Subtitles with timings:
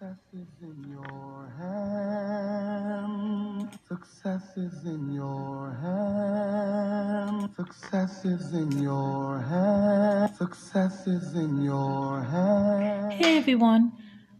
[0.00, 3.28] Success is in your hands.
[3.86, 7.54] Success is in your hands.
[7.54, 10.38] Success is in your hands.
[10.38, 13.12] Success is in your hands.
[13.12, 13.92] Hey everyone,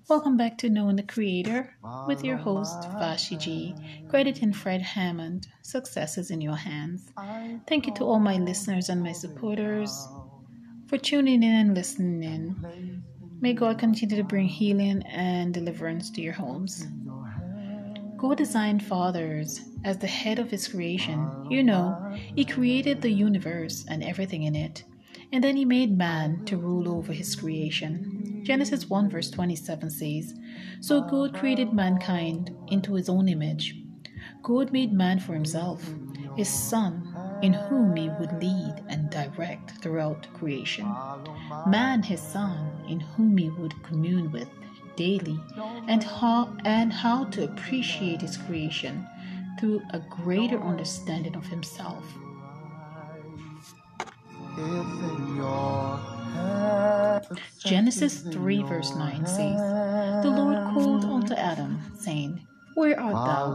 [0.08, 1.76] welcome back to Knowing the Creator
[2.08, 3.74] with your host Vashi G,
[4.08, 5.46] crediting Fred Hammond.
[5.60, 7.12] Success is in your hands.
[7.66, 10.08] Thank you to all my listeners and my supporters
[10.86, 13.02] for tuning in and listening in.
[13.42, 16.86] May God continue to bring healing and deliverance to your homes.
[18.18, 21.46] God designed fathers as the head of his creation.
[21.48, 24.84] You know, he created the universe and everything in it.
[25.32, 28.42] And then he made man to rule over his creation.
[28.44, 30.34] Genesis 1 verse 27 says,
[30.82, 33.74] So God created mankind into his own image.
[34.42, 35.82] God made man for himself,
[36.36, 40.86] his son, in whom he would lead direct throughout creation.
[41.66, 44.48] Man, his son, in whom he would commune with
[44.96, 45.38] daily,
[45.88, 49.06] and how, and how to appreciate his creation
[49.58, 52.04] through a greater understanding of himself.
[57.58, 59.60] Genesis 3 verse 9 says,
[60.24, 63.54] The Lord called unto Adam, saying, Where art thou?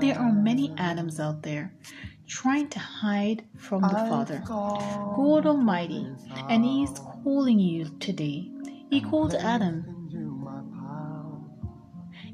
[0.00, 1.72] There are many Adams out there
[2.26, 4.42] trying to hide from the Father.
[4.46, 6.06] God Almighty,
[6.48, 8.50] and He is calling you today.
[8.90, 10.08] He called Adam.
[10.10, 11.40] you my power.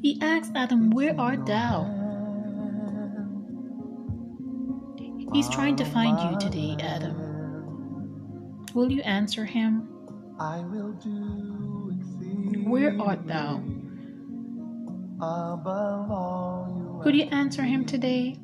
[0.01, 1.85] He asked Adam, Where art thou?
[5.33, 7.33] He's trying to find you today, Adam.
[8.75, 9.89] Will you answer him?
[10.39, 11.93] I will do
[12.69, 13.63] Where art thou?
[17.03, 18.37] Could you answer him today?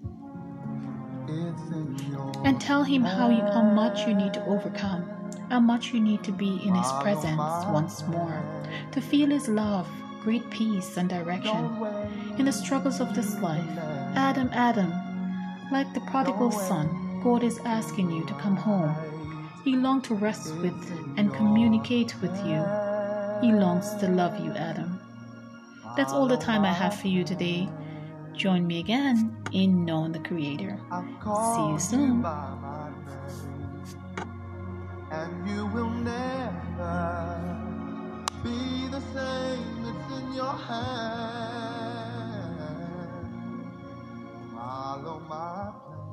[2.45, 5.05] And tell him how you, how much you need to overcome,
[5.51, 7.39] how much you need to be in his presence
[7.73, 8.43] once more,
[8.93, 9.89] to feel his love,
[10.23, 11.77] great peace and direction
[12.39, 13.67] in the struggles of this life.
[14.15, 14.93] Adam, Adam,
[15.71, 18.95] like the prodigal son, God is asking you to come home.
[19.65, 22.65] He longs to rest with and communicate with you.
[23.41, 24.99] He longs to love you, Adam.
[25.97, 27.69] That's all the time I have for you today.
[28.39, 30.79] Join me again in Knowing the Creator.
[31.57, 32.25] See you soon.
[35.11, 37.59] and you will never
[38.45, 39.75] be the same.
[40.19, 40.79] In your hand.
[44.55, 46.08] Follow my plan.